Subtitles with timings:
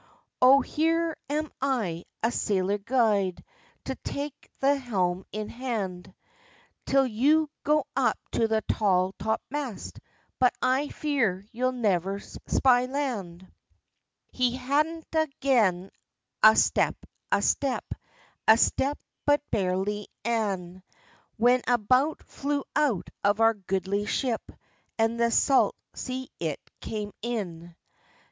[0.41, 3.43] "O here am I, a sailor gude,
[3.85, 6.15] To take the helm in hand,
[6.87, 9.99] Till you go up to the tall top mast
[10.39, 13.47] But I fear you'll ne'er spy land."
[14.31, 15.91] He hadna gane
[16.41, 16.95] a step,
[17.31, 17.85] a step,
[18.47, 18.97] A step
[19.27, 20.81] but barely ane,
[21.37, 24.51] When a bout flew out of our goodly ship,
[24.97, 27.75] And the salt sea it came in.